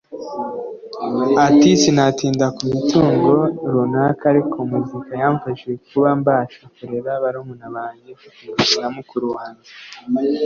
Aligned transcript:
Ati" 1.45 1.69
Sinatinda 1.81 2.45
ku 2.55 2.61
mitungo 2.73 3.31
runaka 3.73 4.23
ariko 4.33 4.57
muzika 4.71 5.11
yamfashije 5.21 5.75
kuba 5.87 6.09
mbasha 6.19 6.61
kurera 6.75 7.11
barumuna 7.23 7.67
banjye 7.75 8.09
mfatanyije 8.17 8.75
na 8.81 8.89
mukuru 8.95 9.27
wanjye 9.35 9.69